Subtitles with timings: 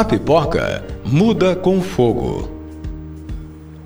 [0.00, 2.48] A pipoca muda com fogo.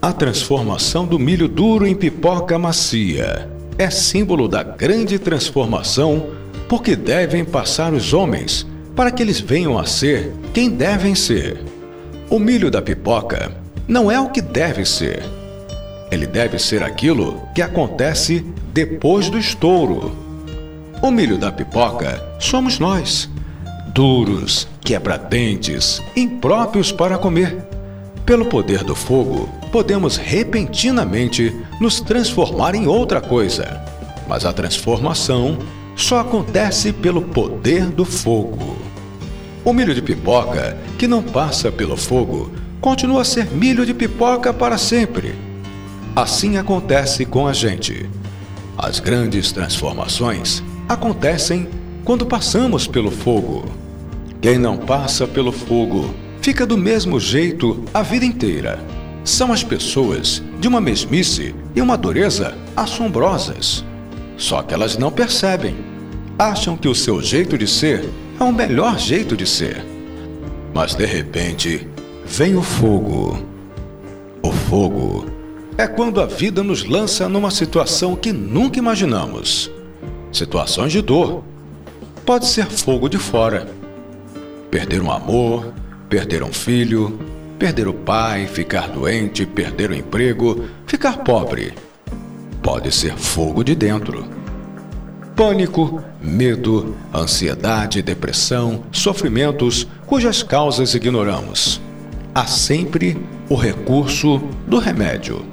[0.00, 3.46] A transformação do milho duro em pipoca macia
[3.76, 6.30] é símbolo da grande transformação
[6.66, 8.66] porque devem passar os homens
[8.96, 11.62] para que eles venham a ser quem devem ser.
[12.30, 13.52] O milho da pipoca
[13.86, 15.22] não é o que deve ser.
[16.10, 20.16] Ele deve ser aquilo que acontece depois do estouro.
[21.02, 23.28] O milho da pipoca somos nós
[23.98, 27.66] duros, quebra-dentes, impróprios para comer.
[28.24, 33.82] Pelo poder do fogo, podemos repentinamente nos transformar em outra coisa.
[34.28, 35.58] Mas a transformação
[35.96, 38.76] só acontece pelo poder do fogo.
[39.64, 44.54] O milho de pipoca, que não passa pelo fogo, continua a ser milho de pipoca
[44.54, 45.34] para sempre.
[46.14, 48.08] Assim acontece com a gente.
[48.76, 51.68] As grandes transformações acontecem
[52.04, 53.87] quando passamos pelo fogo.
[54.40, 58.78] Quem não passa pelo fogo fica do mesmo jeito a vida inteira.
[59.24, 63.84] São as pessoas de uma mesmice e uma dureza assombrosas.
[64.36, 65.76] Só que elas não percebem.
[66.38, 69.84] Acham que o seu jeito de ser é o melhor jeito de ser.
[70.72, 71.88] Mas de repente,
[72.24, 73.44] vem o fogo.
[74.40, 75.26] O fogo
[75.76, 79.68] é quando a vida nos lança numa situação que nunca imaginamos.
[80.30, 81.42] Situações de dor.
[82.24, 83.77] Pode ser fogo de fora
[84.70, 85.72] Perder um amor,
[86.08, 87.18] perder um filho,
[87.58, 91.72] perder o pai, ficar doente, perder o emprego, ficar pobre.
[92.62, 94.26] Pode ser fogo de dentro.
[95.34, 101.80] Pânico, medo, ansiedade, depressão, sofrimentos cujas causas ignoramos.
[102.34, 103.16] Há sempre
[103.48, 105.44] o recurso do remédio.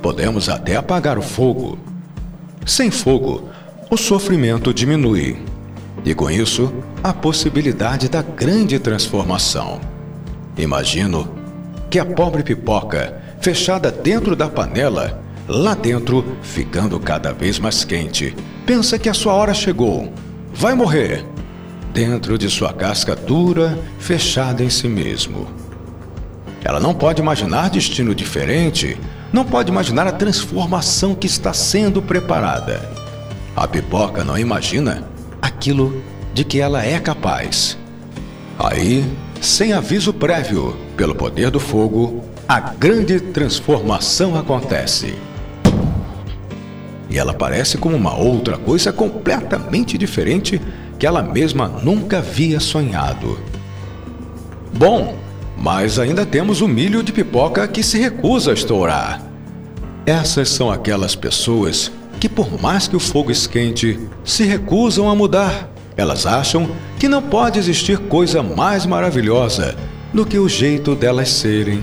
[0.00, 1.78] Podemos até apagar o fogo.
[2.64, 3.48] Sem fogo,
[3.90, 5.36] o sofrimento diminui
[6.04, 6.72] e com isso
[7.02, 9.80] a possibilidade da grande transformação.
[10.56, 11.28] Imagino
[11.90, 18.34] que a pobre pipoca, fechada dentro da panela, lá dentro, ficando cada vez mais quente,
[18.66, 20.12] pensa que a sua hora chegou.
[20.52, 21.24] Vai morrer.
[21.92, 25.46] Dentro de sua casca dura, fechada em si mesmo.
[26.62, 28.98] Ela não pode imaginar destino diferente,
[29.32, 32.80] não pode imaginar a transformação que está sendo preparada.
[33.56, 35.08] A pipoca não imagina
[35.58, 36.00] aquilo
[36.32, 37.76] de que ela é capaz.
[38.56, 39.04] Aí,
[39.40, 45.16] sem aviso prévio, pelo poder do fogo, a grande transformação acontece.
[47.10, 50.60] E ela parece como uma outra coisa completamente diferente
[50.96, 53.36] que ela mesma nunca havia sonhado.
[54.72, 55.16] Bom,
[55.56, 59.22] mas ainda temos o milho de pipoca que se recusa a estourar.
[60.06, 65.70] Essas são aquelas pessoas que, por mais que o fogo esquente, se recusam a mudar.
[65.96, 66.68] Elas acham
[66.98, 69.76] que não pode existir coisa mais maravilhosa
[70.12, 71.82] do que o jeito delas serem.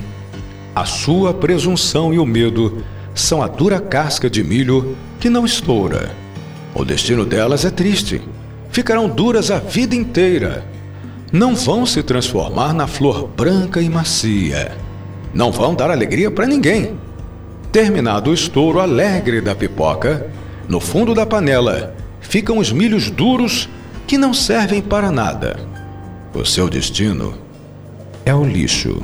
[0.73, 6.11] A sua presunção e o medo são a dura casca de milho que não estoura.
[6.73, 8.21] O destino delas é triste.
[8.69, 10.65] Ficarão duras a vida inteira.
[11.31, 14.71] Não vão se transformar na flor branca e macia.
[15.33, 16.97] Não vão dar alegria para ninguém.
[17.75, 20.31] Terminado o estouro alegre da pipoca,
[20.65, 23.67] no fundo da panela ficam os milhos duros
[24.07, 25.59] que não servem para nada.
[26.33, 27.37] O seu destino
[28.23, 29.03] é o lixo.